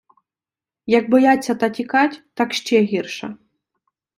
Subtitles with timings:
[0.85, 3.37] -Як бояться та тікать, так ще гірше.